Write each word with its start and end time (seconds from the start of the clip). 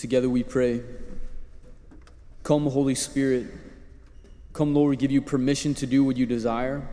Together 0.00 0.30
we 0.30 0.42
pray. 0.42 0.80
Come, 2.42 2.64
Holy 2.64 2.94
Spirit. 2.94 3.48
Come, 4.54 4.74
Lord, 4.74 4.88
we 4.88 4.96
give 4.96 5.10
you 5.10 5.20
permission 5.20 5.74
to 5.74 5.86
do 5.86 6.02
what 6.02 6.16
you 6.16 6.24
desire. 6.24 6.88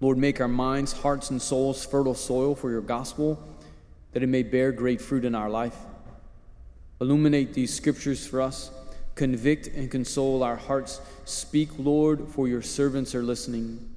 Lord, 0.00 0.16
make 0.16 0.40
our 0.40 0.46
minds, 0.46 0.92
hearts, 0.92 1.30
and 1.30 1.42
souls 1.42 1.84
fertile 1.84 2.14
soil 2.14 2.54
for 2.54 2.70
your 2.70 2.80
gospel, 2.80 3.42
that 4.12 4.22
it 4.22 4.28
may 4.28 4.44
bear 4.44 4.70
great 4.70 5.00
fruit 5.00 5.24
in 5.24 5.34
our 5.34 5.50
life. 5.50 5.74
Illuminate 7.00 7.54
these 7.54 7.74
scriptures 7.74 8.24
for 8.24 8.40
us. 8.40 8.70
Convict 9.16 9.66
and 9.66 9.90
console 9.90 10.44
our 10.44 10.54
hearts. 10.54 11.00
Speak, 11.24 11.70
Lord, 11.76 12.28
for 12.28 12.46
your 12.46 12.62
servants 12.62 13.16
are 13.16 13.22
listening. 13.24 13.90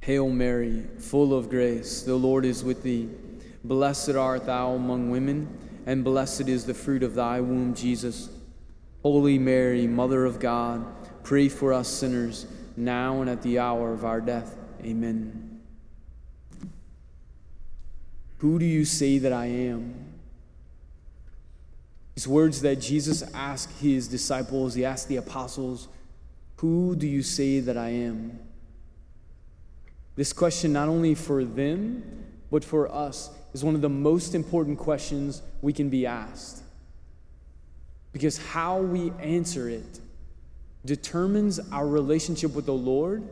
Hail 0.00 0.30
Mary, 0.30 0.84
full 0.98 1.34
of 1.34 1.50
grace, 1.50 2.00
the 2.00 2.14
Lord 2.14 2.46
is 2.46 2.64
with 2.64 2.82
thee. 2.82 3.10
Blessed 3.62 4.16
art 4.16 4.46
thou 4.46 4.72
among 4.72 5.10
women, 5.10 5.58
and 5.86 6.04
blessed 6.04 6.48
is 6.48 6.64
the 6.64 6.74
fruit 6.74 7.02
of 7.02 7.14
thy 7.14 7.40
womb, 7.40 7.74
Jesus. 7.74 8.28
Holy 9.02 9.38
Mary, 9.38 9.86
Mother 9.86 10.24
of 10.24 10.38
God, 10.38 10.84
pray 11.24 11.48
for 11.48 11.72
us 11.72 11.88
sinners, 11.88 12.46
now 12.76 13.20
and 13.20 13.28
at 13.28 13.42
the 13.42 13.58
hour 13.58 13.92
of 13.92 14.04
our 14.04 14.20
death. 14.20 14.56
Amen. 14.84 15.60
Who 18.38 18.58
do 18.58 18.64
you 18.64 18.84
say 18.84 19.18
that 19.18 19.32
I 19.32 19.46
am? 19.46 19.94
These 22.14 22.28
words 22.28 22.60
that 22.62 22.76
Jesus 22.76 23.22
asked 23.34 23.80
his 23.80 24.08
disciples, 24.08 24.74
he 24.74 24.84
asked 24.84 25.08
the 25.08 25.16
apostles, 25.16 25.88
Who 26.56 26.94
do 26.94 27.06
you 27.06 27.22
say 27.22 27.60
that 27.60 27.76
I 27.76 27.88
am? 27.88 28.38
This 30.14 30.32
question, 30.32 30.72
not 30.72 30.88
only 30.88 31.14
for 31.14 31.44
them, 31.44 32.02
but 32.50 32.64
for 32.64 32.92
us, 32.92 33.30
is 33.52 33.62
one 33.62 33.74
of 33.74 33.80
the 33.80 33.88
most 33.88 34.34
important 34.34 34.78
questions 34.78 35.42
we 35.60 35.72
can 35.72 35.88
be 35.88 36.06
asked. 36.06 36.62
Because 38.12 38.38
how 38.38 38.78
we 38.78 39.12
answer 39.20 39.68
it 39.68 40.00
determines 40.84 41.58
our 41.70 41.86
relationship 41.86 42.54
with 42.54 42.66
the 42.66 42.74
Lord 42.74 43.22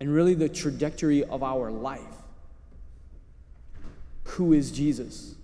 and 0.00 0.12
really 0.12 0.34
the 0.34 0.48
trajectory 0.48 1.24
of 1.24 1.42
our 1.42 1.70
life. 1.70 2.00
Who 4.24 4.52
is 4.52 4.70
Jesus? 4.70 5.34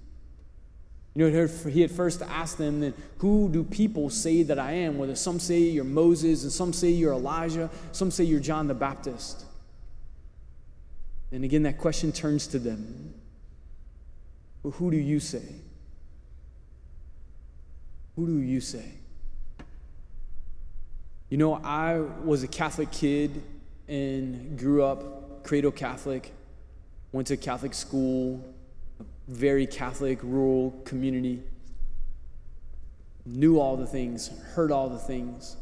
You 1.15 1.31
know, 1.31 1.49
he 1.69 1.81
had 1.81 1.91
first 1.91 2.23
asked 2.23 2.59
them, 2.59 2.81
then, 2.81 2.95
who 3.19 3.49
do 3.49 3.65
people 3.65 4.09
say 4.09 4.45
that 4.45 4.59
I 4.59 4.73
am? 4.73 4.99
Whether 4.99 5.17
some 5.17 5.41
say 5.41 5.59
you're 5.59 5.83
Moses, 5.83 6.45
and 6.45 6.53
some 6.53 6.73
say 6.73 6.91
you're 6.91 7.13
Elijah, 7.13 7.71
some 7.91 8.11
say 8.11 8.23
you're 8.25 8.39
John 8.39 8.69
the 8.69 8.75
Baptist. 8.75 9.45
And 11.33 11.45
again, 11.45 11.65
that 11.65 11.79
question 11.79 12.13
turns 12.13 12.47
to 12.49 12.59
them. 12.59 13.08
Who 14.75 14.91
do 14.91 14.97
you 14.97 15.21
say? 15.21 15.45
Who 18.17 18.27
do 18.27 18.39
you 18.39 18.61
say? 18.61 18.93
You 21.31 21.37
know, 21.37 21.55
I 21.55 22.01
was 22.25 22.43
a 22.43 22.49
Catholic 22.49 22.91
kid 22.91 23.43
and 23.87 24.59
grew 24.59 24.83
up 24.83 25.45
cradle 25.45 25.71
Catholic, 25.71 26.33
went 27.13 27.29
to 27.29 27.37
Catholic 27.37 27.75
school, 27.75 28.45
very 29.29 29.67
Catholic 29.67 30.19
rural 30.23 30.73
community, 30.85 31.43
knew 33.25 33.61
all 33.61 33.77
the 33.77 33.87
things, 33.87 34.29
heard 34.55 34.73
all 34.73 34.89
the 34.89 34.99
things. 34.99 35.57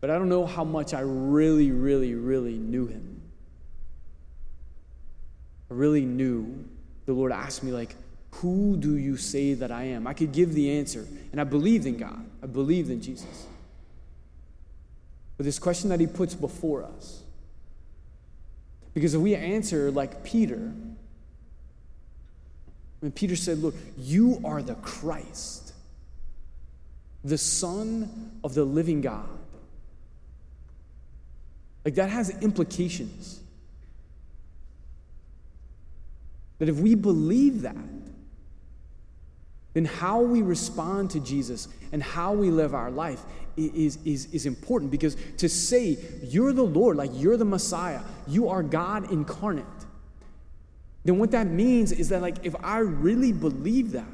But 0.00 0.10
I 0.10 0.18
don't 0.18 0.28
know 0.28 0.46
how 0.46 0.64
much 0.64 0.94
I 0.94 1.00
really, 1.00 1.70
really, 1.70 2.14
really 2.14 2.58
knew 2.58 2.86
him. 2.86 3.22
I 5.70 5.74
really 5.74 6.04
knew 6.04 6.64
the 7.10 7.14
Lord 7.14 7.32
asked 7.32 7.64
me, 7.64 7.72
like, 7.72 7.96
who 8.34 8.76
do 8.76 8.96
you 8.96 9.16
say 9.16 9.54
that 9.54 9.72
I 9.72 9.84
am? 9.84 10.06
I 10.06 10.14
could 10.14 10.30
give 10.30 10.54
the 10.54 10.78
answer, 10.78 11.04
and 11.32 11.40
I 11.40 11.44
believed 11.44 11.84
in 11.84 11.96
God, 11.96 12.24
I 12.40 12.46
believed 12.46 12.88
in 12.88 13.02
Jesus. 13.02 13.46
But 15.36 15.44
this 15.44 15.58
question 15.58 15.90
that 15.90 15.98
He 15.98 16.06
puts 16.06 16.34
before 16.36 16.84
us, 16.84 17.22
because 18.94 19.14
if 19.14 19.20
we 19.20 19.34
answer 19.34 19.90
like 19.90 20.22
Peter, 20.22 20.72
when 23.00 23.10
Peter 23.12 23.34
said, 23.34 23.58
Look, 23.58 23.74
you 23.98 24.40
are 24.44 24.62
the 24.62 24.76
Christ, 24.76 25.72
the 27.24 27.38
Son 27.38 28.38
of 28.44 28.54
the 28.54 28.64
living 28.64 29.00
God. 29.00 29.28
Like 31.84 31.96
that 31.96 32.10
has 32.10 32.30
implications. 32.40 33.40
That 36.60 36.68
if 36.68 36.76
we 36.76 36.94
believe 36.94 37.62
that, 37.62 37.76
then 39.72 39.84
how 39.84 40.20
we 40.20 40.42
respond 40.42 41.10
to 41.10 41.20
Jesus 41.20 41.66
and 41.90 42.02
how 42.02 42.32
we 42.32 42.50
live 42.50 42.74
our 42.74 42.90
life 42.90 43.22
is, 43.56 43.98
is, 44.04 44.26
is 44.26 44.46
important 44.46 44.90
because 44.90 45.16
to 45.38 45.48
say 45.48 45.98
you're 46.22 46.52
the 46.52 46.62
Lord, 46.62 46.96
like 46.96 47.10
you're 47.14 47.36
the 47.36 47.44
Messiah, 47.44 48.00
you 48.28 48.48
are 48.48 48.62
God 48.62 49.10
incarnate, 49.10 49.64
then 51.04 51.18
what 51.18 51.30
that 51.30 51.46
means 51.46 51.92
is 51.92 52.10
that 52.10 52.22
like 52.22 52.36
if 52.44 52.54
I 52.62 52.78
really 52.78 53.32
believe 53.32 53.92
that, 53.92 54.04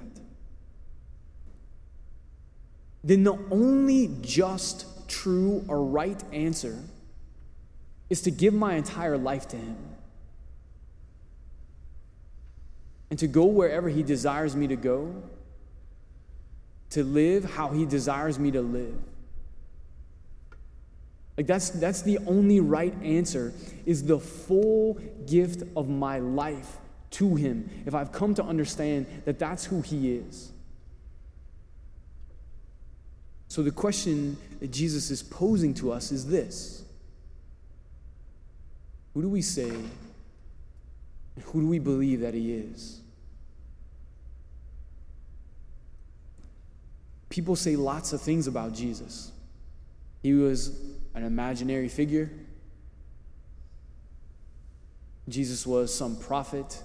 then 3.03 3.25
the 3.25 3.39
only 3.51 4.11
just, 4.21 5.09
true, 5.09 5.65
or 5.69 5.85
right 5.85 6.23
answer 6.33 6.77
is 8.11 8.21
to 8.23 8.31
give 8.31 8.53
my 8.53 8.75
entire 8.75 9.17
life 9.17 9.49
to 9.49 9.57
Him. 9.57 9.77
And 13.11 13.19
to 13.19 13.27
go 13.27 13.45
wherever 13.45 13.89
He 13.89 14.03
desires 14.03 14.57
me 14.57 14.67
to 14.67 14.77
go 14.77 15.23
to 16.91 17.05
live 17.05 17.45
how 17.45 17.69
he 17.69 17.85
desires 17.85 18.39
me 18.39 18.51
to 18.51 18.63
live. 18.63 18.95
Like 21.37 21.47
that's 21.47 21.71
that's 21.71 22.03
the 22.03 22.19
only 22.27 22.61
right 22.61 22.95
answer 23.03 23.53
is 23.85 24.05
the 24.05 24.19
full 24.19 24.95
gift 25.27 25.63
of 25.77 25.89
my 25.89 26.19
life 26.19 26.79
to 27.11 27.35
him 27.35 27.69
if 27.85 27.95
I've 27.95 28.13
come 28.13 28.35
to 28.35 28.43
understand 28.43 29.07
that 29.27 29.39
that's 29.39 29.67
who 29.67 29.83
he 29.83 30.15
is. 30.15 30.53
So 33.49 33.63
the 33.63 33.71
question 33.71 34.37
that 34.61 34.71
Jesus 34.71 35.11
is 35.11 35.23
posing 35.23 35.75
to 35.75 35.93
us 35.93 36.11
is 36.11 36.27
this. 36.27 36.83
Who 39.13 39.23
do 39.23 39.29
we 39.29 39.43
say 39.43 39.73
who 41.45 41.61
do 41.61 41.67
we 41.67 41.79
believe 41.79 42.21
that 42.21 42.35
he 42.35 42.55
is? 42.55 43.01
People 47.29 47.57
say 47.57 47.77
lots 47.77 48.13
of 48.13 48.21
things 48.21 48.47
about 48.47 48.73
Jesus. 48.73 49.33
He 50.23 50.33
was 50.33 50.81
an 51.15 51.25
imaginary 51.25 51.89
figure. 51.89 52.31
Jesus 55.29 55.67
was 55.67 55.95
some 55.95 56.17
prophet. 56.17 56.83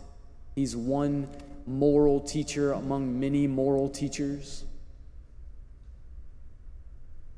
He's 0.55 0.75
one 0.75 1.27
moral 1.65 2.19
teacher 2.19 2.73
among 2.73 3.19
many 3.19 3.47
moral 3.47 3.87
teachers. 3.87 4.65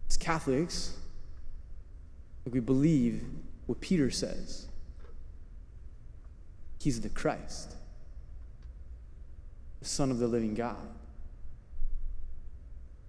As 0.09 0.17
Catholics, 0.17 0.97
we 2.49 2.59
believe 2.59 3.23
what 3.67 3.79
Peter 3.79 4.09
says. 4.09 4.67
He's 6.83 6.99
the 6.99 7.07
Christ, 7.07 7.75
the 9.79 9.87
Son 9.87 10.11
of 10.11 10.19
the 10.19 10.27
living 10.27 10.53
God. 10.53 10.75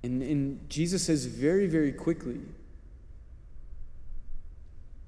And, 0.05 0.23
and 0.23 0.71
Jesus 0.71 1.03
says 1.03 1.27
very, 1.27 1.67
very 1.67 1.91
quickly 1.91 2.39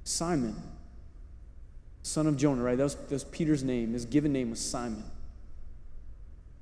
Simon, 0.02 0.60
son 2.02 2.26
of 2.26 2.36
Jonah, 2.36 2.64
right? 2.64 2.76
That 2.76 2.82
was, 2.82 2.96
that 2.96 3.12
was 3.12 3.22
Peter's 3.22 3.62
name. 3.62 3.92
His 3.92 4.04
given 4.04 4.32
name 4.32 4.50
was 4.50 4.58
Simon. 4.58 5.04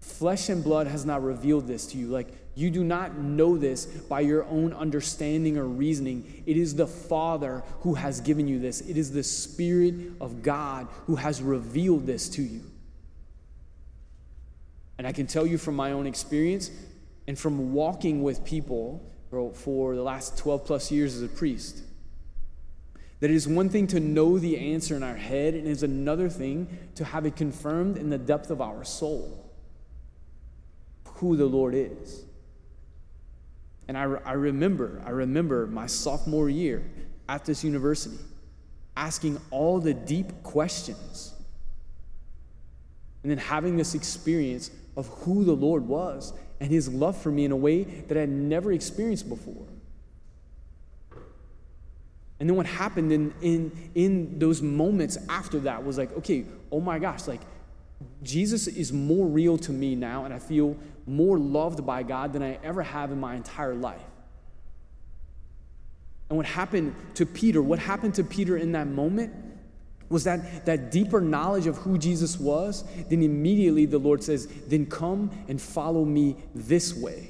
Flesh 0.04 0.48
and 0.48 0.62
blood 0.62 0.86
has 0.86 1.04
not 1.04 1.22
revealed 1.24 1.66
this 1.66 1.86
to 1.86 1.98
you. 1.98 2.08
Like, 2.08 2.28
you 2.54 2.70
do 2.70 2.84
not 2.84 3.18
know 3.18 3.56
this 3.56 3.86
by 3.86 4.20
your 4.20 4.44
own 4.44 4.72
understanding 4.72 5.56
or 5.56 5.64
reasoning. 5.64 6.44
It 6.46 6.56
is 6.56 6.76
the 6.76 6.86
Father 6.86 7.64
who 7.80 7.94
has 7.94 8.20
given 8.20 8.46
you 8.46 8.60
this. 8.60 8.80
It 8.82 8.96
is 8.96 9.12
the 9.12 9.24
Spirit 9.24 9.94
of 10.20 10.42
God 10.42 10.88
who 11.06 11.16
has 11.16 11.42
revealed 11.42 12.06
this 12.06 12.28
to 12.30 12.42
you. 12.42 12.60
And 14.98 15.06
I 15.06 15.12
can 15.12 15.26
tell 15.26 15.46
you 15.46 15.58
from 15.58 15.74
my 15.74 15.92
own 15.92 16.06
experience, 16.06 16.70
and 17.26 17.38
from 17.38 17.72
walking 17.72 18.22
with 18.22 18.44
people 18.44 19.10
for 19.54 19.96
the 19.96 20.02
last 20.02 20.36
12 20.38 20.64
plus 20.66 20.92
years 20.92 21.16
as 21.16 21.22
a 21.22 21.28
priest. 21.28 21.82
That 23.20 23.30
it 23.30 23.34
is 23.34 23.48
one 23.48 23.70
thing 23.70 23.86
to 23.88 24.00
know 24.00 24.38
the 24.38 24.58
answer 24.74 24.94
in 24.94 25.02
our 25.02 25.16
head, 25.16 25.54
and 25.54 25.66
it 25.66 25.70
is 25.70 25.82
another 25.82 26.28
thing 26.28 26.68
to 26.94 27.04
have 27.04 27.24
it 27.24 27.34
confirmed 27.34 27.96
in 27.96 28.10
the 28.10 28.18
depth 28.18 28.50
of 28.50 28.60
our 28.60 28.84
soul 28.84 29.43
who 31.14 31.36
the 31.36 31.46
Lord 31.46 31.74
is. 31.74 32.24
And 33.88 33.98
I, 33.98 34.02
I 34.02 34.32
remember, 34.32 35.02
I 35.04 35.10
remember 35.10 35.66
my 35.66 35.86
sophomore 35.86 36.48
year 36.48 36.82
at 37.28 37.44
this 37.44 37.64
university 37.64 38.18
asking 38.96 39.40
all 39.50 39.80
the 39.80 39.92
deep 39.92 40.42
questions 40.42 41.34
And 43.22 43.30
then 43.30 43.38
having 43.38 43.76
this 43.76 43.94
experience 43.94 44.70
of 44.96 45.08
who 45.08 45.44
the 45.44 45.54
Lord 45.54 45.88
was 45.88 46.32
and 46.60 46.70
his 46.70 46.88
love 46.88 47.16
for 47.16 47.30
me 47.30 47.44
in 47.44 47.52
a 47.52 47.56
way 47.56 47.82
that 47.84 48.16
I 48.16 48.20
had 48.20 48.28
never 48.28 48.72
experienced 48.72 49.28
before. 49.28 49.66
And 52.38 52.48
then 52.48 52.56
what 52.56 52.66
happened 52.66 53.12
in, 53.12 53.32
in, 53.40 53.90
in 53.94 54.38
those 54.38 54.60
moments 54.60 55.16
after 55.28 55.58
that 55.60 55.84
was 55.84 55.96
like, 55.96 56.12
okay, 56.18 56.44
oh 56.70 56.80
my 56.80 56.98
gosh, 56.98 57.26
like 57.26 57.40
Jesus 58.22 58.66
is 58.66 58.92
more 58.92 59.26
real 59.26 59.56
to 59.58 59.72
me 59.72 59.94
now, 59.94 60.26
and 60.26 60.34
I 60.34 60.38
feel 60.38 60.76
more 61.06 61.38
loved 61.38 61.84
by 61.84 62.02
God 62.02 62.32
than 62.32 62.42
I 62.42 62.58
ever 62.62 62.82
have 62.82 63.12
in 63.12 63.20
my 63.20 63.34
entire 63.34 63.74
life. 63.74 64.00
And 66.28 66.36
what 66.36 66.46
happened 66.46 66.94
to 67.14 67.26
Peter, 67.26 67.62
what 67.62 67.78
happened 67.78 68.14
to 68.14 68.24
Peter 68.24 68.56
in 68.56 68.72
that 68.72 68.86
moment 68.86 69.32
was 70.08 70.24
that, 70.24 70.66
that 70.66 70.90
deeper 70.90 71.20
knowledge 71.20 71.66
of 71.66 71.76
who 71.78 71.98
Jesus 71.98 72.38
was. 72.38 72.84
Then 73.08 73.22
immediately 73.22 73.86
the 73.86 73.98
Lord 73.98 74.22
says, 74.22 74.46
Then 74.66 74.86
come 74.86 75.30
and 75.48 75.60
follow 75.60 76.04
me 76.04 76.36
this 76.54 76.94
way. 76.94 77.28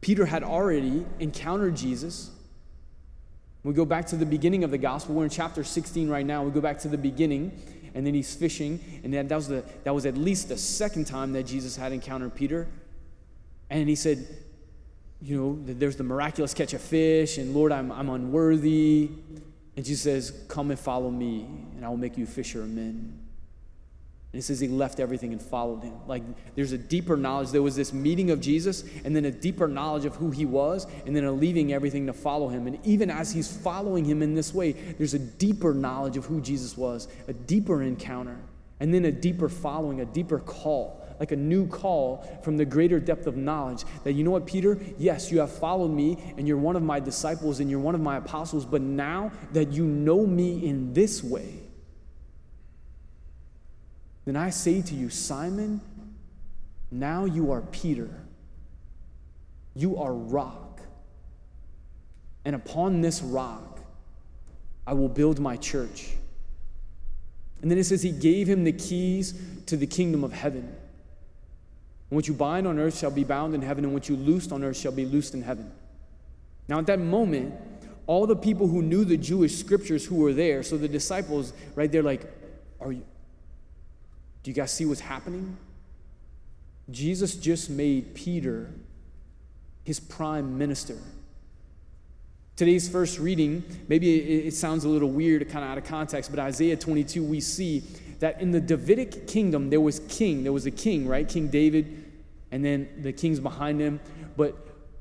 Peter 0.00 0.26
had 0.26 0.44
already 0.44 1.04
encountered 1.18 1.76
Jesus. 1.76 2.30
We 3.64 3.74
go 3.74 3.84
back 3.84 4.06
to 4.06 4.16
the 4.16 4.26
beginning 4.26 4.62
of 4.62 4.70
the 4.70 4.78
gospel. 4.78 5.16
We're 5.16 5.24
in 5.24 5.30
chapter 5.30 5.64
16 5.64 6.08
right 6.08 6.24
now. 6.24 6.44
We 6.44 6.52
go 6.52 6.60
back 6.60 6.78
to 6.80 6.88
the 6.88 6.96
beginning, 6.96 7.60
and 7.96 8.06
then 8.06 8.12
he's 8.12 8.34
fishing. 8.34 8.78
And 9.02 9.14
that, 9.14 9.30
that, 9.30 9.34
was, 9.34 9.48
the, 9.48 9.64
that 9.84 9.94
was 9.94 10.04
at 10.04 10.18
least 10.18 10.50
the 10.50 10.58
second 10.58 11.06
time 11.06 11.32
that 11.32 11.44
Jesus 11.44 11.76
had 11.76 11.92
encountered 11.92 12.34
Peter. 12.34 12.68
And 13.70 13.88
he 13.88 13.94
said, 13.94 14.26
You 15.22 15.36
know, 15.40 15.58
there's 15.64 15.96
the 15.96 16.04
miraculous 16.04 16.52
catch 16.52 16.74
of 16.74 16.82
fish, 16.82 17.38
and 17.38 17.54
Lord, 17.54 17.72
I'm, 17.72 17.90
I'm 17.90 18.10
unworthy. 18.10 19.08
And 19.76 19.84
Jesus 19.84 20.02
says, 20.02 20.44
Come 20.46 20.70
and 20.70 20.78
follow 20.78 21.10
me, 21.10 21.46
and 21.74 21.86
I 21.86 21.88
will 21.88 21.96
make 21.96 22.18
you 22.18 22.26
fisher 22.26 22.60
of 22.60 22.68
men. 22.68 23.25
And 24.36 24.42
it 24.42 24.44
says 24.44 24.60
he 24.60 24.68
left 24.68 25.00
everything 25.00 25.32
and 25.32 25.40
followed 25.40 25.82
him. 25.82 25.94
Like 26.06 26.22
there's 26.56 26.72
a 26.72 26.76
deeper 26.76 27.16
knowledge. 27.16 27.52
There 27.52 27.62
was 27.62 27.74
this 27.74 27.94
meeting 27.94 28.30
of 28.30 28.38
Jesus, 28.38 28.84
and 29.02 29.16
then 29.16 29.24
a 29.24 29.30
deeper 29.30 29.66
knowledge 29.66 30.04
of 30.04 30.14
who 30.14 30.30
he 30.30 30.44
was, 30.44 30.86
and 31.06 31.16
then 31.16 31.24
a 31.24 31.32
leaving 31.32 31.72
everything 31.72 32.06
to 32.08 32.12
follow 32.12 32.50
him. 32.50 32.66
And 32.66 32.78
even 32.84 33.08
as 33.08 33.32
he's 33.32 33.50
following 33.50 34.04
him 34.04 34.20
in 34.20 34.34
this 34.34 34.52
way, 34.52 34.72
there's 34.72 35.14
a 35.14 35.18
deeper 35.18 35.72
knowledge 35.72 36.18
of 36.18 36.26
who 36.26 36.42
Jesus 36.42 36.76
was, 36.76 37.08
a 37.28 37.32
deeper 37.32 37.80
encounter, 37.80 38.36
and 38.78 38.92
then 38.92 39.06
a 39.06 39.10
deeper 39.10 39.48
following, 39.48 40.02
a 40.02 40.04
deeper 40.04 40.38
call 40.38 41.02
like 41.18 41.32
a 41.32 41.36
new 41.36 41.66
call 41.66 42.28
from 42.42 42.58
the 42.58 42.64
greater 42.66 43.00
depth 43.00 43.26
of 43.26 43.38
knowledge 43.38 43.84
that 44.04 44.12
you 44.12 44.22
know 44.22 44.32
what, 44.32 44.44
Peter? 44.44 44.78
Yes, 44.98 45.32
you 45.32 45.38
have 45.38 45.50
followed 45.50 45.90
me 45.90 46.34
and 46.36 46.46
you're 46.46 46.58
one 46.58 46.76
of 46.76 46.82
my 46.82 47.00
disciples 47.00 47.58
and 47.60 47.70
you're 47.70 47.80
one 47.80 47.94
of 47.94 48.02
my 48.02 48.18
apostles, 48.18 48.66
but 48.66 48.82
now 48.82 49.32
that 49.54 49.72
you 49.72 49.86
know 49.86 50.26
me 50.26 50.66
in 50.66 50.92
this 50.92 51.24
way, 51.24 51.65
then 54.26 54.36
I 54.36 54.50
say 54.50 54.82
to 54.82 54.94
you, 54.94 55.08
Simon, 55.08 55.80
now 56.90 57.24
you 57.24 57.52
are 57.52 57.62
Peter. 57.62 58.10
You 59.74 59.96
are 59.98 60.12
rock. 60.12 60.80
And 62.44 62.54
upon 62.54 63.00
this 63.00 63.22
rock, 63.22 63.80
I 64.86 64.94
will 64.94 65.08
build 65.08 65.40
my 65.40 65.56
church. 65.56 66.14
And 67.62 67.70
then 67.70 67.78
it 67.78 67.84
says, 67.84 68.02
He 68.02 68.10
gave 68.12 68.48
him 68.48 68.64
the 68.64 68.72
keys 68.72 69.40
to 69.66 69.76
the 69.76 69.86
kingdom 69.86 70.24
of 70.24 70.32
heaven. 70.32 70.62
And 72.10 72.16
what 72.16 72.28
you 72.28 72.34
bind 72.34 72.66
on 72.66 72.78
earth 72.78 72.98
shall 72.98 73.10
be 73.10 73.24
bound 73.24 73.54
in 73.54 73.62
heaven, 73.62 73.84
and 73.84 73.94
what 73.94 74.08
you 74.08 74.16
loose 74.16 74.50
on 74.52 74.62
earth 74.62 74.76
shall 74.76 74.92
be 74.92 75.04
loosed 75.04 75.34
in 75.34 75.42
heaven. 75.42 75.70
Now, 76.68 76.78
at 76.78 76.86
that 76.86 77.00
moment, 77.00 77.54
all 78.06 78.26
the 78.26 78.36
people 78.36 78.68
who 78.68 78.82
knew 78.82 79.04
the 79.04 79.16
Jewish 79.16 79.56
scriptures 79.56 80.04
who 80.04 80.16
were 80.16 80.32
there, 80.32 80.62
so 80.62 80.76
the 80.76 80.88
disciples, 80.88 81.52
right, 81.74 81.90
they're 81.90 82.02
like, 82.02 82.22
Are 82.80 82.92
you, 82.92 83.04
do 84.46 84.50
you 84.50 84.54
guys 84.54 84.70
see 84.70 84.84
what's 84.84 85.00
happening? 85.00 85.56
Jesus 86.88 87.34
just 87.34 87.68
made 87.68 88.14
Peter 88.14 88.70
his 89.82 89.98
prime 89.98 90.56
minister. 90.56 90.96
Today's 92.54 92.88
first 92.88 93.18
reading, 93.18 93.64
maybe 93.88 94.46
it, 94.46 94.54
sounds 94.54 94.84
a 94.84 94.88
little 94.88 95.10
weird, 95.10 95.42
kind 95.50 95.64
of 95.64 95.72
out 95.72 95.78
of 95.78 95.84
context, 95.84 96.30
but 96.30 96.38
Isaiah 96.38 96.76
22, 96.76 97.24
we 97.24 97.40
see 97.40 97.82
that 98.20 98.40
in 98.40 98.52
the 98.52 98.60
Davidic 98.60 99.26
kingdom, 99.26 99.68
there 99.68 99.80
was 99.80 99.98
king. 100.08 100.44
There 100.44 100.52
was 100.52 100.64
a 100.64 100.70
king, 100.70 101.08
right? 101.08 101.28
King 101.28 101.48
David, 101.48 102.04
and 102.52 102.64
then 102.64 102.88
the 103.02 103.12
kings 103.12 103.40
behind 103.40 103.80
him. 103.80 103.98
But 104.36 104.56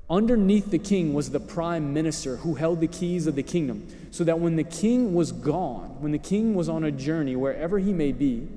underneath 0.09 0.71
the 0.71 0.79
king 0.79 1.13
was 1.13 1.29
the 1.29 1.39
prime 1.39 1.93
minister 1.93 2.37
who 2.37 2.55
held 2.55 2.79
the 2.79 2.87
keys 2.87 3.27
of 3.27 3.35
the 3.35 3.43
kingdom. 3.43 3.87
So 4.09 4.23
that 4.23 4.39
when 4.39 4.55
the 4.55 4.63
king 4.63 5.13
was 5.13 5.31
gone, 5.31 6.01
when 6.01 6.13
the 6.13 6.17
king 6.17 6.55
was 6.55 6.67
on 6.67 6.83
a 6.83 6.91
journey, 6.91 7.35
wherever 7.35 7.77
he 7.77 7.93
may 7.93 8.11
be, 8.11 8.47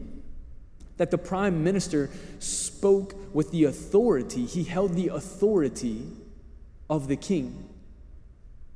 that 0.99 1.11
the 1.11 1.19
prime 1.19 1.65
minister 1.65 2.11
spoke 2.39 3.15
with 3.35 3.51
the 3.51 3.65
authority, 3.65 4.45
he 4.45 4.65
held 4.65 4.95
the 4.95 5.09
authority 5.09 6.07
of 6.91 7.09
the 7.09 7.17
king 7.17 7.69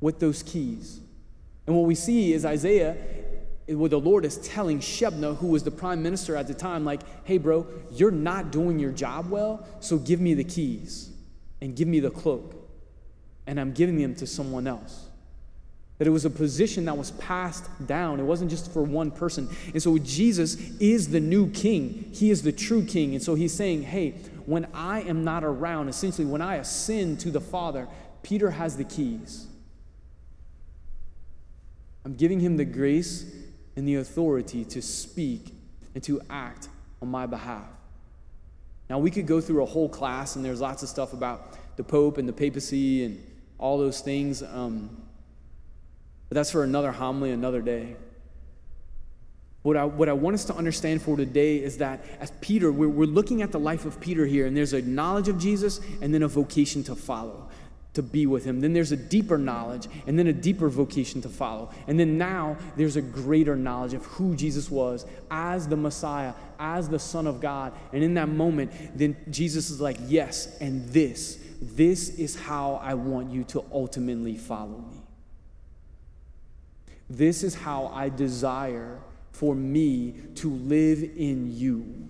with 0.01 0.19
those 0.19 0.43
keys. 0.43 0.99
And 1.67 1.75
what 1.75 1.85
we 1.85 1.95
see 1.95 2.33
is 2.33 2.45
Isaiah, 2.45 2.97
where 3.67 3.89
the 3.89 3.99
Lord 3.99 4.25
is 4.25 4.37
telling 4.37 4.79
Shebna, 4.79 5.37
who 5.37 5.47
was 5.47 5.63
the 5.63 5.71
prime 5.71 6.03
minister 6.03 6.35
at 6.35 6.47
the 6.47 6.53
time, 6.53 6.83
like, 6.83 7.01
hey, 7.25 7.37
bro, 7.37 7.65
you're 7.91 8.11
not 8.11 8.51
doing 8.51 8.79
your 8.79 8.91
job 8.91 9.29
well, 9.29 9.65
so 9.79 9.97
give 9.97 10.19
me 10.19 10.33
the 10.33 10.43
keys 10.43 11.09
and 11.61 11.75
give 11.75 11.87
me 11.87 11.99
the 11.99 12.11
cloak. 12.11 12.55
And 13.47 13.59
I'm 13.59 13.73
giving 13.73 13.97
them 13.97 14.15
to 14.15 14.27
someone 14.27 14.67
else. 14.67 15.07
That 15.99 16.07
it 16.07 16.11
was 16.11 16.25
a 16.25 16.29
position 16.29 16.85
that 16.85 16.97
was 16.97 17.11
passed 17.11 17.69
down. 17.85 18.19
It 18.19 18.23
wasn't 18.23 18.49
just 18.49 18.71
for 18.71 18.81
one 18.81 19.11
person. 19.11 19.47
And 19.73 19.81
so 19.81 19.97
Jesus 19.99 20.55
is 20.79 21.09
the 21.09 21.19
new 21.19 21.49
king. 21.51 22.09
He 22.13 22.31
is 22.31 22.41
the 22.41 22.51
true 22.51 22.83
king. 22.83 23.13
And 23.13 23.23
so 23.23 23.35
he's 23.35 23.53
saying, 23.53 23.83
hey, 23.83 24.11
when 24.45 24.67
I 24.73 25.01
am 25.01 25.23
not 25.23 25.43
around, 25.43 25.89
essentially, 25.89 26.25
when 26.25 26.41
I 26.41 26.55
ascend 26.55 27.19
to 27.21 27.31
the 27.31 27.39
Father, 27.39 27.87
Peter 28.23 28.51
has 28.51 28.75
the 28.75 28.83
keys. 28.83 29.47
I'm 32.05 32.15
giving 32.15 32.39
him 32.39 32.57
the 32.57 32.65
grace 32.65 33.25
and 33.75 33.87
the 33.87 33.95
authority 33.95 34.65
to 34.65 34.81
speak 34.81 35.53
and 35.95 36.03
to 36.03 36.21
act 36.29 36.69
on 37.01 37.09
my 37.09 37.25
behalf. 37.25 37.67
Now, 38.89 38.99
we 38.99 39.11
could 39.11 39.27
go 39.27 39.39
through 39.39 39.63
a 39.63 39.65
whole 39.65 39.89
class, 39.89 40.35
and 40.35 40.43
there's 40.43 40.59
lots 40.59 40.83
of 40.83 40.89
stuff 40.89 41.13
about 41.13 41.57
the 41.77 41.83
Pope 41.83 42.17
and 42.17 42.27
the 42.27 42.33
papacy 42.33 43.05
and 43.05 43.23
all 43.57 43.77
those 43.77 44.01
things. 44.01 44.43
Um, 44.43 45.02
but 46.29 46.35
that's 46.35 46.51
for 46.51 46.63
another 46.63 46.91
homily, 46.91 47.31
another 47.31 47.61
day. 47.61 47.95
What 49.63 49.77
I, 49.77 49.85
what 49.85 50.09
I 50.09 50.13
want 50.13 50.33
us 50.33 50.43
to 50.45 50.55
understand 50.55 51.01
for 51.01 51.15
today 51.15 51.57
is 51.57 51.77
that 51.77 52.05
as 52.19 52.31
Peter, 52.41 52.69
we're, 52.71 52.89
we're 52.89 53.05
looking 53.05 53.41
at 53.41 53.53
the 53.53 53.59
life 53.59 53.85
of 53.85 53.99
Peter 54.01 54.25
here, 54.25 54.45
and 54.45 54.55
there's 54.55 54.73
a 54.73 54.81
knowledge 54.81 55.29
of 55.29 55.39
Jesus 55.39 55.79
and 56.01 56.13
then 56.13 56.21
a 56.21 56.27
vocation 56.27 56.83
to 56.83 56.95
follow, 56.95 57.47
to 57.93 58.03
be 58.03 58.25
with 58.25 58.43
him. 58.43 58.59
Then 58.59 58.73
there's 58.73 58.91
a 58.91 58.97
deeper 58.97 59.37
knowledge 59.37 59.87
and 60.05 60.19
then 60.19 60.27
a 60.27 60.33
deeper 60.33 60.67
vocation 60.67 61.21
to 61.21 61.29
follow. 61.29 61.69
And 61.87 61.97
then 61.97 62.17
now 62.17 62.57
there's 62.75 62.97
a 62.97 63.01
greater 63.01 63.55
knowledge 63.55 63.93
of 63.93 64.03
who 64.05 64.35
Jesus 64.35 64.69
was 64.69 65.05
as 65.31 65.65
the 65.65 65.77
Messiah, 65.77 66.33
as 66.59 66.89
the 66.89 66.99
Son 66.99 67.25
of 67.25 67.39
God. 67.39 67.71
And 67.93 68.03
in 68.03 68.15
that 68.15 68.27
moment, 68.27 68.71
then 68.97 69.15
Jesus 69.29 69.69
is 69.69 69.79
like, 69.79 69.97
Yes, 70.07 70.57
and 70.59 70.89
this, 70.89 71.39
this 71.61 72.09
is 72.09 72.35
how 72.35 72.81
I 72.83 72.95
want 72.95 73.31
you 73.31 73.45
to 73.45 73.63
ultimately 73.71 74.35
follow 74.35 74.79
me. 74.79 74.92
This 77.13 77.43
is 77.43 77.53
how 77.53 77.91
I 77.93 78.09
desire 78.09 78.97
for 79.33 79.53
me 79.53 80.15
to 80.35 80.49
live 80.49 81.03
in 81.03 81.55
you. 81.55 82.09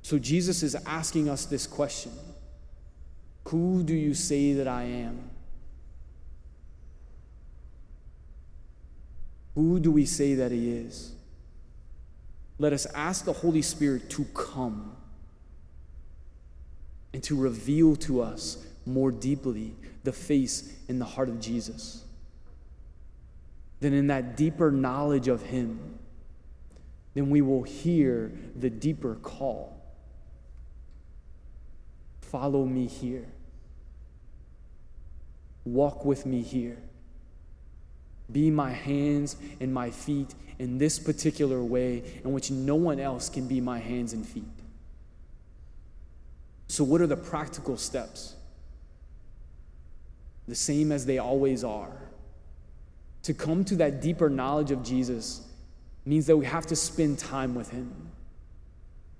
So 0.00 0.18
Jesus 0.18 0.62
is 0.62 0.74
asking 0.86 1.28
us 1.28 1.44
this 1.44 1.66
question 1.66 2.12
Who 3.48 3.82
do 3.82 3.92
you 3.92 4.14
say 4.14 4.54
that 4.54 4.66
I 4.66 4.84
am? 4.84 5.28
Who 9.54 9.78
do 9.78 9.90
we 9.90 10.06
say 10.06 10.32
that 10.34 10.52
He 10.52 10.70
is? 10.70 11.12
Let 12.58 12.72
us 12.72 12.86
ask 12.94 13.26
the 13.26 13.34
Holy 13.34 13.60
Spirit 13.60 14.08
to 14.10 14.24
come 14.32 14.96
and 17.12 17.22
to 17.24 17.36
reveal 17.36 17.96
to 17.96 18.22
us 18.22 18.64
more 18.86 19.10
deeply 19.10 19.74
the 20.04 20.12
face 20.12 20.72
and 20.88 21.00
the 21.00 21.04
heart 21.04 21.28
of 21.28 21.40
Jesus. 21.40 22.04
Then, 23.80 23.92
in 23.92 24.06
that 24.06 24.36
deeper 24.36 24.70
knowledge 24.70 25.28
of 25.28 25.42
Him, 25.42 25.98
then 27.14 27.30
we 27.30 27.42
will 27.42 27.62
hear 27.62 28.32
the 28.54 28.70
deeper 28.70 29.16
call 29.16 29.76
Follow 32.30 32.64
me 32.64 32.86
here. 32.86 33.26
Walk 35.64 36.04
with 36.04 36.26
me 36.26 36.42
here. 36.42 36.76
Be 38.30 38.50
my 38.50 38.70
hands 38.70 39.36
and 39.60 39.72
my 39.72 39.90
feet 39.90 40.34
in 40.58 40.78
this 40.78 40.98
particular 40.98 41.62
way 41.62 42.02
in 42.24 42.32
which 42.32 42.50
no 42.50 42.74
one 42.74 42.98
else 42.98 43.28
can 43.28 43.46
be 43.46 43.60
my 43.60 43.78
hands 43.78 44.12
and 44.12 44.26
feet. 44.26 44.44
So, 46.68 46.82
what 46.82 47.00
are 47.00 47.06
the 47.06 47.16
practical 47.16 47.76
steps? 47.76 48.35
The 50.48 50.54
same 50.54 50.92
as 50.92 51.06
they 51.06 51.18
always 51.18 51.64
are 51.64 51.96
To 53.24 53.34
come 53.34 53.64
to 53.64 53.76
that 53.76 54.00
deeper 54.00 54.30
knowledge 54.30 54.70
of 54.70 54.84
Jesus 54.84 55.40
means 56.04 56.26
that 56.26 56.36
we 56.36 56.46
have 56.46 56.66
to 56.66 56.76
spend 56.76 57.18
time 57.18 57.56
with 57.56 57.70
Him. 57.70 58.12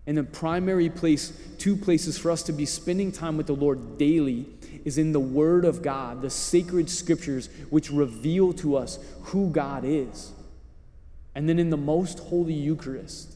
And 0.06 0.16
the 0.16 0.22
primary 0.22 0.88
place, 0.88 1.32
two 1.58 1.76
places 1.76 2.16
for 2.16 2.30
us 2.30 2.44
to 2.44 2.52
be 2.52 2.64
spending 2.64 3.10
time 3.10 3.36
with 3.36 3.48
the 3.48 3.56
Lord 3.56 3.98
daily 3.98 4.46
is 4.84 4.96
in 4.96 5.10
the 5.10 5.18
Word 5.18 5.64
of 5.64 5.82
God, 5.82 6.22
the 6.22 6.30
sacred 6.30 6.88
scriptures 6.88 7.48
which 7.70 7.90
reveal 7.90 8.52
to 8.52 8.76
us 8.76 9.00
who 9.22 9.50
God 9.50 9.84
is. 9.84 10.30
And 11.34 11.48
then 11.48 11.58
in 11.58 11.70
the 11.70 11.76
most 11.76 12.20
holy 12.20 12.54
Eucharist, 12.54 13.35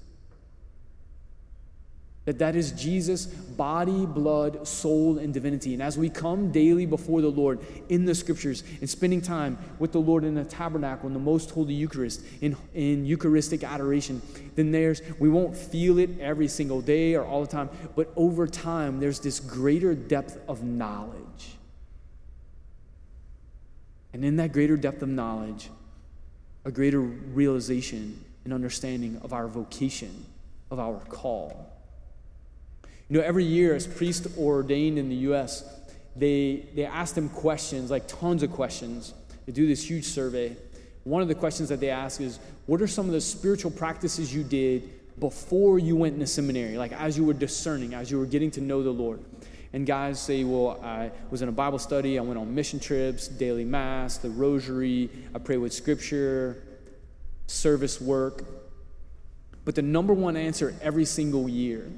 that 2.31 2.39
that 2.39 2.55
is 2.55 2.71
Jesus' 2.71 3.27
body, 3.27 4.07
blood, 4.07 4.65
soul, 4.65 5.19
and 5.19 5.35
divinity. 5.35 5.75
And 5.75 5.83
as 5.83 5.99
we 5.99 6.09
come 6.09 6.53
daily 6.53 6.87
before 6.87 7.21
the 7.21 7.29
Lord 7.29 7.59
in 7.89 8.05
the 8.05 8.15
scriptures 8.15 8.63
and 8.79 8.89
spending 8.89 9.21
time 9.21 9.59
with 9.81 9.91
the 9.91 9.99
Lord 9.99 10.23
in 10.23 10.37
the 10.37 10.45
tabernacle, 10.45 11.09
in 11.09 11.13
the 11.13 11.19
most 11.19 11.51
holy 11.51 11.75
Eucharist, 11.75 12.23
in, 12.41 12.57
in 12.73 13.05
Eucharistic 13.05 13.65
adoration, 13.65 14.23
then 14.55 14.71
there's, 14.71 15.03
we 15.19 15.29
won't 15.29 15.57
feel 15.57 15.99
it 15.99 16.21
every 16.21 16.47
single 16.47 16.81
day 16.81 17.17
or 17.17 17.25
all 17.25 17.41
the 17.41 17.51
time, 17.51 17.69
but 17.97 18.13
over 18.15 18.47
time, 18.47 19.01
there's 19.01 19.19
this 19.19 19.41
greater 19.41 19.93
depth 19.93 20.39
of 20.47 20.63
knowledge. 20.63 21.57
And 24.13 24.25
in 24.25 24.37
that 24.37 24.53
greater 24.53 24.77
depth 24.77 25.03
of 25.03 25.09
knowledge, 25.09 25.69
a 26.65 26.71
greater 26.71 27.01
realization 27.01 28.25
and 28.45 28.53
understanding 28.53 29.21
of 29.25 29.33
our 29.33 29.49
vocation, 29.49 30.27
of 30.71 30.79
our 30.79 31.01
call. 31.09 31.80
You 33.11 33.19
know, 33.19 33.25
every 33.25 33.45
year 33.45 33.75
as 33.75 33.89
priests 33.89 34.29
ordained 34.39 34.97
in 34.97 35.09
the 35.09 35.17
U.S., 35.17 35.65
they, 36.15 36.69
they 36.77 36.85
ask 36.85 37.17
them 37.17 37.29
questions, 37.29 37.91
like 37.91 38.07
tons 38.07 38.45
of 38.45 38.53
questions. 38.53 39.15
They 39.47 39.53
do 39.53 39.67
this 39.67 39.89
huge 39.89 40.05
survey. 40.05 40.57
One 41.03 41.21
of 41.21 41.27
the 41.27 41.35
questions 41.35 41.69
that 41.71 41.81
they 41.81 41.91
ask 41.91 42.21
is, 42.21 42.39
what 42.67 42.81
are 42.81 42.87
some 42.87 43.07
of 43.07 43.13
the 43.13 43.21
spiritual 43.21 43.73
practices 43.73 44.33
you 44.33 44.45
did 44.45 45.19
before 45.19 45.81
you 45.81 45.97
went 45.97 46.15
into 46.15 46.27
seminary, 46.29 46.79
like 46.79 46.93
as 46.93 47.19
you 47.19 47.25
were 47.25 47.35
discerning, 47.35 47.95
as 47.95 48.13
you 48.13 48.19
were 48.19 48.27
getting 48.27 48.51
to 48.53 48.61
know 48.61 48.81
the 48.85 48.91
Lord? 48.91 49.25
And 49.73 49.85
guys 49.85 50.21
say, 50.21 50.45
well, 50.45 50.81
I 50.81 51.11
was 51.31 51.43
in 51.43 51.49
a 51.49 51.53
Bible 51.53 51.81
study, 51.81 52.17
I 52.17 52.23
went 52.23 52.39
on 52.39 52.55
mission 52.55 52.79
trips, 52.79 53.27
daily 53.27 53.65
mass, 53.65 54.19
the 54.19 54.31
rosary, 54.31 55.11
I 55.35 55.39
pray 55.41 55.57
with 55.57 55.73
scripture, 55.73 56.63
service 57.49 58.01
work. 58.01 58.45
But 59.65 59.75
the 59.75 59.83
number 59.83 60.13
one 60.15 60.37
answer 60.37 60.77
every 60.81 61.05
single 61.05 61.49
year 61.49 61.91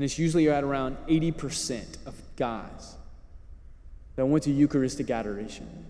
and 0.00 0.04
it's 0.06 0.18
usually 0.18 0.48
at 0.48 0.64
around 0.64 0.96
80% 1.08 2.06
of 2.06 2.14
guys 2.34 2.96
that 4.16 4.24
went 4.24 4.44
to 4.44 4.50
Eucharistic 4.50 5.10
adoration. 5.10 5.84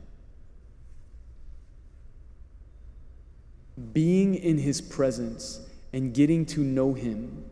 Being 3.92 4.34
in 4.34 4.58
his 4.58 4.80
presence 4.80 5.60
and 5.92 6.12
getting 6.12 6.44
to 6.46 6.58
know 6.58 6.92
him, 6.92 7.44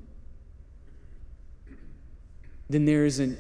then 2.68 2.86
there 2.86 3.04
is 3.06 3.20
an, 3.20 3.38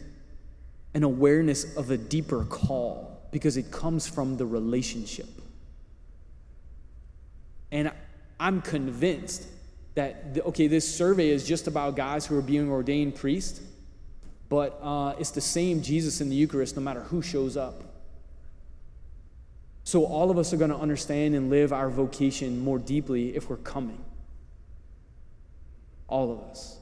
an 0.94 1.02
awareness 1.02 1.76
of 1.76 1.90
a 1.90 1.96
deeper 1.96 2.44
call 2.44 3.20
because 3.32 3.56
it 3.56 3.72
comes 3.72 4.06
from 4.06 4.36
the 4.36 4.46
relationship. 4.46 5.26
And 7.72 7.90
I'm 8.38 8.62
convinced 8.62 9.48
that, 9.98 10.38
okay, 10.46 10.68
this 10.68 10.94
survey 10.94 11.28
is 11.28 11.44
just 11.44 11.66
about 11.66 11.96
guys 11.96 12.24
who 12.24 12.38
are 12.38 12.42
being 12.42 12.70
ordained 12.70 13.16
priests, 13.16 13.60
but 14.48 14.78
uh, 14.80 15.14
it's 15.18 15.32
the 15.32 15.40
same 15.40 15.82
Jesus 15.82 16.20
in 16.20 16.28
the 16.28 16.36
Eucharist 16.36 16.76
no 16.76 16.82
matter 16.82 17.00
who 17.00 17.20
shows 17.20 17.56
up. 17.56 17.82
So 19.82 20.04
all 20.04 20.30
of 20.30 20.38
us 20.38 20.52
are 20.52 20.56
going 20.56 20.70
to 20.70 20.76
understand 20.76 21.34
and 21.34 21.50
live 21.50 21.72
our 21.72 21.90
vocation 21.90 22.60
more 22.60 22.78
deeply 22.78 23.34
if 23.34 23.50
we're 23.50 23.56
coming. 23.56 23.98
All 26.06 26.30
of 26.30 26.40
us. 26.42 26.78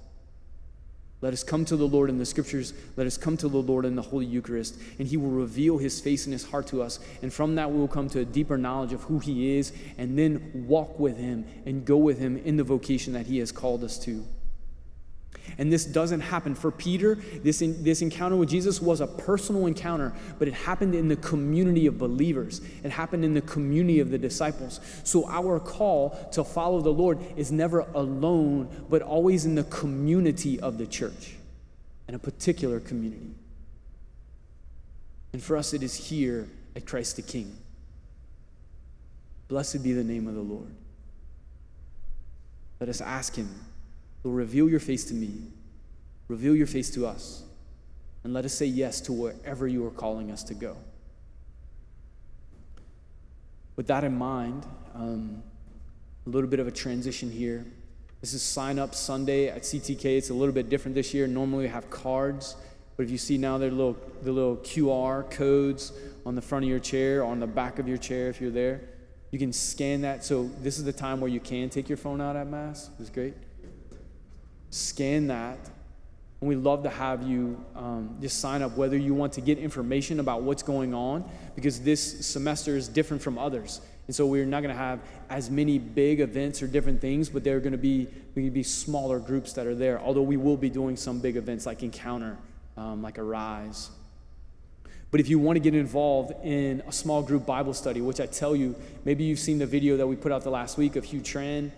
Let 1.23 1.33
us 1.33 1.43
come 1.43 1.65
to 1.67 1.77
the 1.77 1.89
Lord 1.89 2.11
in 2.11 2.19
the 2.19 2.27
scriptures. 2.27 2.75
Let 2.97 3.07
us 3.07 3.17
come 3.17 3.39
to 3.39 3.49
the 3.49 3.57
Lord 3.57 3.87
in 3.87 3.97
the 3.97 4.03
Holy 4.03 4.27
Eucharist, 4.27 4.77
and 4.99 5.09
He 5.09 5.17
will 5.17 5.31
reveal 5.31 5.79
His 5.79 5.99
face 5.99 6.27
and 6.27 6.33
His 6.33 6.45
heart 6.45 6.67
to 6.69 6.83
us. 6.83 7.01
And 7.23 7.33
from 7.33 7.55
that, 7.55 7.71
we 7.71 7.79
will 7.79 7.89
come 7.89 8.11
to 8.11 8.21
a 8.21 8.25
deeper 8.25 8.59
knowledge 8.59 8.93
of 8.93 9.03
who 9.05 9.19
He 9.19 9.57
is, 9.57 9.73
and 9.97 10.19
then 10.19 10.67
walk 10.69 10.99
with 10.99 11.17
Him 11.17 11.47
and 11.65 11.85
go 11.85 11.97
with 11.97 12.19
Him 12.19 12.37
in 12.37 12.57
the 12.57 12.65
vocation 12.65 13.15
that 13.15 13.27
He 13.27 13.39
has 13.39 13.51
called 13.51 13.83
us 13.83 13.99
to. 14.01 14.27
And 15.59 15.73
this 15.73 15.85
doesn't 15.85 16.21
happen. 16.21 16.55
For 16.55 16.71
Peter, 16.71 17.15
this, 17.15 17.63
in, 17.63 17.83
this 17.83 18.03
encounter 18.03 18.37
with 18.37 18.49
Jesus 18.49 18.81
was 18.81 19.01
a 19.01 19.07
personal 19.07 19.67
encounter, 19.67 20.13
but 20.39 20.49
it 20.49 20.55
happened 20.55 20.95
in 20.95 21.09
the 21.09 21.17
community 21.17 21.87
of 21.87 21.99
believers. 21.99 22.61
It 22.85 22.91
happened 22.91 23.25
in 23.25 23.35
the 23.35 23.41
community 23.41 24.01
of 24.01 24.11
the 24.11 24.19
disciples. 24.19 24.81
So 25.05 25.27
our 25.29 25.59
call 25.59 26.11
to 26.33 26.45
follow 26.45 26.81
the 26.81 26.91
Lord 26.91 27.19
is 27.37 27.51
never 27.53 27.81
alone, 27.95 28.69
but 28.89 29.03
always 29.03 29.45
in 29.45 29.55
the 29.55 29.65
community 29.65 30.61
of 30.61 30.79
the 30.79 30.87
church, 30.87 31.35
in 32.09 32.15
a 32.15 32.19
particular 32.19 32.81
community. 32.81 33.35
And 35.33 35.43
for 35.43 35.57
us, 35.57 35.75
it 35.75 35.83
is 35.83 35.95
here 35.95 36.49
at 36.75 36.87
Christ 36.87 37.17
the 37.17 37.23
King. 37.23 37.57
Blessed 39.49 39.83
be 39.83 39.93
the 39.93 40.05
name 40.05 40.27
of 40.27 40.35
the 40.35 40.41
Lord. 40.41 40.75
Let 42.81 42.89
us 42.89 43.01
ask 43.01 43.35
Him 43.35 43.49
Lord, 44.27 44.39
reveal 44.39 44.69
your 44.69 44.81
face 44.81 45.05
to 45.05 45.15
me, 45.15 45.31
reveal 46.27 46.57
your 46.57 46.67
face 46.67 46.91
to 46.91 47.07
us, 47.07 47.45
and 48.25 48.35
let 48.35 48.45
us 48.45 48.53
say 48.53 48.67
yes 48.67 49.01
to 49.03 49.13
wherever 49.13 49.69
you 49.69 49.87
are 49.87 49.91
calling 49.93 50.33
us 50.33 50.43
to 50.43 50.55
go. 50.55 50.77
With 53.77 53.87
that 53.87 54.03
in 54.03 54.19
mind, 54.19 54.67
um, 54.97 55.45
a 56.27 56.31
little 56.31 56.51
bit 56.51 56.59
of 56.59 56.67
a 56.67 56.73
transition 56.73 57.31
here. 57.31 57.65
This 58.21 58.35
is 58.35 58.43
sign 58.43 58.81
up 58.81 58.97
Sunday 58.97 59.49
at 59.49 59.63
CTK. 59.63 60.19
It's 60.19 60.31
a 60.31 60.35
little 60.35 60.55
bit 60.55 60.69
different 60.69 60.97
this 60.97 61.15
year. 61.15 61.29
Normally 61.29 61.67
we 61.67 61.71
have 61.71 61.89
cards, 61.89 62.57
but 62.97 63.05
if 63.05 63.11
you 63.11 63.19
see 63.19 63.39
now, 63.39 63.59
they're 63.59 63.71
little, 63.71 63.97
the 64.23 64.33
little 64.33 64.57
QR 64.57 65.31
codes 65.31 65.93
on 66.25 66.35
the 66.35 66.43
front 66.43 66.65
of 66.65 66.69
your 66.69 66.81
chair 66.81 67.21
or 67.21 67.27
on 67.27 67.39
the 67.39 67.47
back 67.47 67.79
of 67.79 67.87
your 67.87 67.99
chair 67.99 68.29
if 68.29 68.41
you're 68.41 68.51
there. 68.51 68.81
You 69.31 69.39
can 69.39 69.53
scan 69.53 70.01
that. 70.01 70.25
So 70.25 70.51
this 70.63 70.79
is 70.79 70.85
the 70.85 70.93
time 70.93 71.21
where 71.21 71.31
you 71.31 71.39
can 71.39 71.71
take 71.71 71.89
your 71.89 71.99
phone 71.99 72.21
out 72.21 72.35
at 72.35 72.49
Mass. 72.49 72.91
It's 72.99 73.11
great 73.11 73.35
scan 74.77 75.29
that. 75.29 75.59
And 76.41 76.49
we'd 76.51 76.57
love 76.57 76.83
to 76.83 76.91
have 76.91 77.27
you 77.27 77.65
um, 77.75 78.19
just 78.21 78.41
sign 78.41 78.61
up 78.61 78.77
whether 78.77 78.97
you 78.97 79.15
want 79.15 79.33
to 79.35 79.41
get 79.41 79.59
information 79.59 80.21
about 80.21 80.43
what's 80.43 80.63
going 80.63 80.93
on, 80.93 81.29
because 81.55 81.81
this 81.81 82.27
semester 82.27 82.77
is 82.77 82.89
different 82.89 83.23
from 83.23 83.39
others. 83.39 83.81
And 84.07 84.15
so 84.15 84.27
we're 84.27 84.45
not 84.45 84.63
going 84.63 84.75
to 84.75 84.79
have 84.79 85.01
as 85.31 85.51
many 85.51 85.79
big 85.79 86.21
events 86.21 86.63
or 86.63 86.67
different 86.67 87.01
things, 87.01 87.29
but 87.29 87.43
there 87.43 87.57
are 87.57 87.61
going 87.61 87.73
to 87.73 87.79
be, 87.79 88.07
be 88.35 88.63
smaller 88.63 89.19
groups 89.19 89.55
that 89.55 89.67
are 89.67 89.75
there, 89.75 89.99
although 89.99 90.23
we 90.23 90.37
will 90.37 90.59
be 90.59 90.71
doing 90.71 90.97
some 90.97 91.19
big 91.21 91.37
events 91.37 91.67
like 91.67 91.83
Encounter, 91.83 92.37
um, 92.77 93.03
like 93.03 93.19
Arise. 93.19 93.91
But 95.11 95.21
if 95.21 95.29
you 95.29 95.39
want 95.39 95.57
to 95.57 95.61
get 95.61 95.75
involved 95.75 96.35
in 96.45 96.83
a 96.87 96.93
small 96.93 97.23
group 97.23 97.47
Bible 97.47 97.73
study, 97.73 98.01
which 98.01 98.21
I 98.21 98.27
tell 98.27 98.55
you, 98.55 98.77
maybe 99.05 99.25
you've 99.25 99.39
seen 99.39 99.59
the 99.59 99.67
video 99.67 99.97
that 99.97 100.07
we 100.07 100.17
put 100.17 100.31
out 100.31 100.43
the 100.43 100.51
last 100.51 100.77
week 100.77 100.97
of 100.97 101.05
Hugh 101.05 101.21
Tran 101.21 101.71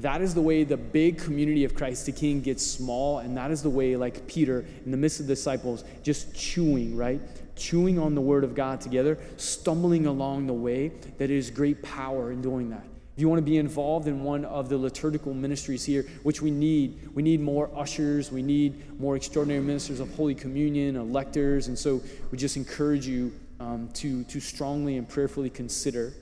that 0.00 0.20
is 0.20 0.34
the 0.34 0.40
way 0.40 0.64
the 0.64 0.76
big 0.76 1.18
community 1.18 1.64
of 1.64 1.74
Christ 1.74 2.06
the 2.06 2.12
King 2.12 2.40
gets 2.40 2.66
small, 2.66 3.18
and 3.18 3.36
that 3.36 3.50
is 3.50 3.62
the 3.62 3.70
way, 3.70 3.96
like 3.96 4.26
Peter 4.26 4.64
in 4.84 4.90
the 4.90 4.96
midst 4.96 5.20
of 5.20 5.26
the 5.26 5.34
disciples, 5.34 5.84
just 6.02 6.34
chewing, 6.34 6.96
right? 6.96 7.20
Chewing 7.54 7.98
on 7.98 8.14
the 8.14 8.20
word 8.20 8.42
of 8.44 8.54
God 8.54 8.80
together, 8.80 9.18
stumbling 9.36 10.06
along 10.06 10.46
the 10.46 10.52
way, 10.52 10.92
that 11.18 11.30
is 11.30 11.50
great 11.50 11.82
power 11.82 12.32
in 12.32 12.42
doing 12.42 12.70
that. 12.70 12.84
If 13.16 13.22
you 13.22 13.28
want 13.30 13.38
to 13.38 13.50
be 13.50 13.56
involved 13.56 14.08
in 14.08 14.24
one 14.24 14.44
of 14.44 14.68
the 14.68 14.76
liturgical 14.76 15.32
ministries 15.32 15.84
here, 15.84 16.04
which 16.22 16.42
we 16.42 16.50
need, 16.50 17.14
we 17.14 17.22
need 17.22 17.40
more 17.40 17.70
ushers, 17.74 18.30
we 18.30 18.42
need 18.42 19.00
more 19.00 19.16
extraordinary 19.16 19.62
ministers 19.62 20.00
of 20.00 20.14
Holy 20.16 20.34
Communion, 20.34 20.96
electors, 20.96 21.68
and 21.68 21.78
so 21.78 22.02
we 22.30 22.36
just 22.36 22.58
encourage 22.58 23.06
you 23.06 23.32
um, 23.58 23.88
to, 23.94 24.24
to 24.24 24.38
strongly 24.38 24.98
and 24.98 25.08
prayerfully 25.08 25.48
consider 25.48 26.12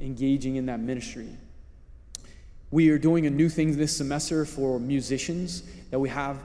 engaging 0.00 0.56
in 0.56 0.66
that 0.66 0.80
ministry. 0.80 1.28
We 2.70 2.90
are 2.90 2.98
doing 2.98 3.24
a 3.24 3.30
new 3.30 3.48
thing 3.48 3.74
this 3.78 3.96
semester 3.96 4.44
for 4.44 4.78
musicians 4.78 5.62
that 5.90 5.98
we 5.98 6.10
have 6.10 6.36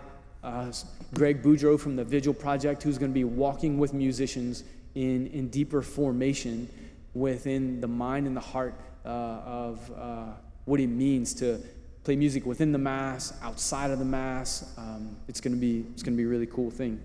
uh, 0.42 0.72
Greg 1.14 1.44
Boudreau 1.44 1.78
from 1.78 1.98
the 1.98 2.06
Vigil 2.06 2.34
Project, 2.34 2.82
who's 2.82 2.98
going 2.98 3.12
to 3.12 3.14
be 3.14 3.26
walking 3.26 3.78
with 3.78 3.94
musicians 3.94 4.64
in, 4.96 5.28
in 5.28 5.50
deeper 5.50 5.82
formation 5.82 6.70
within 7.14 7.82
the 7.82 7.90
mind 7.90 8.26
and 8.26 8.38
the 8.38 8.42
heart 8.42 8.74
uh, 9.04 9.10
of 9.10 9.92
uh, 9.98 10.26
what 10.64 10.80
it 10.80 10.88
means 10.88 11.34
to 11.34 11.60
play 12.06 12.16
music 12.16 12.46
within 12.46 12.72
the 12.72 12.78
Mass, 12.78 13.34
outside 13.42 13.92
of 13.92 14.00
the 14.00 14.06
Mass. 14.06 14.74
Um, 14.78 15.18
it's 15.28 15.42
going 15.42 15.54
to 15.54 15.60
be 15.60 15.86
it's 15.92 16.04
going 16.04 16.14
to 16.14 16.18
be 16.18 16.24
a 16.24 16.30
really 16.30 16.48
cool 16.48 16.72
thing. 16.72 17.04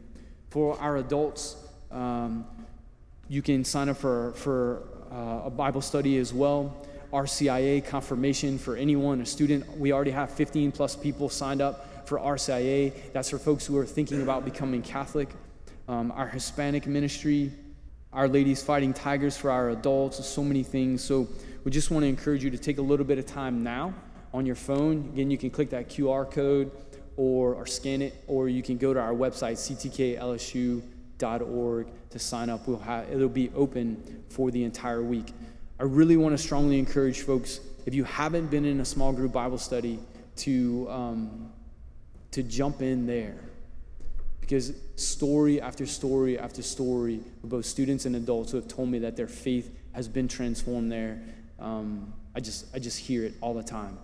For 0.51 0.79
our 0.79 0.99
adults, 0.99 1.57
um, 1.91 2.47
you 3.29 3.43
can 3.43 3.65
sign 3.65 3.89
up 3.89 3.97
for, 3.97 4.33
for 4.35 4.85
uh, 5.11 5.47
a 5.47 5.51
Bible 5.51 5.81
study 5.81 6.19
as 6.19 6.33
well. 6.33 6.87
RCIA 7.13 7.85
confirmation 7.87 8.59
for 8.59 8.77
anyone, 8.77 9.21
a 9.21 9.27
student. 9.27 9.79
We 9.79 9.93
already 9.93 10.11
have 10.11 10.31
15 10.31 10.73
plus 10.73 10.95
people 10.95 11.29
signed 11.29 11.63
up 11.63 12.07
for 12.07 12.19
RCIA. 12.19 12.93
That's 13.13 13.31
for 13.31 13.39
folks 13.39 13.65
who 13.67 13.79
are 13.79 13.87
thinking 13.87 14.23
about 14.23 14.45
becoming 14.45 14.83
Catholic. 14.83 15.29
Um, 15.89 16.13
our 16.13 16.29
Hispanic 16.29 16.87
ministry, 16.87 17.51
Our 18.13 18.29
Ladies 18.29 18.63
Fighting 18.63 18.93
Tigers 18.93 19.39
for 19.39 19.51
our 19.51 19.71
adults, 19.71 20.25
so 20.27 20.45
many 20.45 20.63
things. 20.63 21.03
So 21.03 21.27
we 21.65 21.71
just 21.71 21.91
want 21.91 22.03
to 22.03 22.09
encourage 22.09 22.45
you 22.45 22.51
to 22.51 22.59
take 22.59 22.77
a 22.77 22.83
little 22.83 23.07
bit 23.07 23.19
of 23.19 23.25
time 23.25 23.63
now 23.63 23.95
on 24.35 24.45
your 24.45 24.55
phone. 24.55 25.11
Again, 25.15 25.31
you 25.31 25.39
can 25.39 25.49
click 25.49 25.71
that 25.71 25.89
QR 25.89 26.31
code 26.31 26.71
or, 27.17 27.55
or 27.55 27.67
scan 27.67 28.03
it, 28.03 28.23
or 28.27 28.51
you 28.51 28.63
can 28.63 28.77
go 28.77 28.93
to 28.93 29.01
our 29.01 29.15
website, 29.15 29.57
ctklsu.org, 31.19 31.87
to 32.11 32.19
sign 32.19 32.51
up. 32.51 32.69
We'll 32.69 32.79
have, 32.79 33.11
it'll 33.11 33.29
be 33.29 33.51
open 33.55 34.25
for 34.29 34.51
the 34.51 34.63
entire 34.65 35.03
week. 35.03 35.33
I 35.81 35.85
really 35.85 36.17
want 36.17 36.37
to 36.37 36.39
strongly 36.39 36.79
encourage 36.79 37.23
folks, 37.23 37.61
if 37.87 37.95
you 37.95 38.03
haven't 38.03 38.51
been 38.51 38.65
in 38.65 38.81
a 38.81 38.85
small 38.85 39.13
group 39.13 39.33
Bible 39.33 39.59
study, 39.59 40.01
to, 40.39 40.87
um, 40.91 41.53
to 42.33 42.43
jump 42.43 42.83
in 42.83 43.07
there. 43.07 43.37
Because 44.41 44.73
story 44.97 45.61
after 45.61 45.87
story 45.87 46.39
after 46.39 46.63
story 46.63 47.21
of 47.45 47.51
both 47.51 47.67
students 47.67 48.07
and 48.07 48.17
adults 48.17 48.51
who 48.51 48.57
have 48.57 48.67
told 48.67 48.89
me 48.89 48.99
that 49.01 49.17
their 49.17 49.29
faith 49.29 49.77
has 49.93 50.09
been 50.09 50.27
transformed 50.27 50.91
there, 50.91 51.21
um, 51.61 52.13
I, 52.35 52.41
just, 52.41 52.67
I 52.75 52.79
just 52.79 52.99
hear 52.99 53.25
it 53.25 53.35
all 53.41 53.55
the 53.55 53.63
time. 53.63 53.99